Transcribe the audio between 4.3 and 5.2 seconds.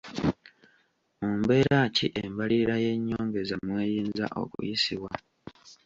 okuyisibwa?